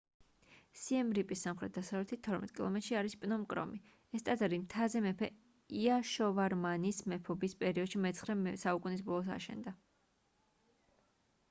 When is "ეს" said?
4.19-4.25